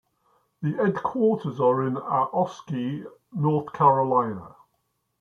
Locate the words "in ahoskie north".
1.85-3.71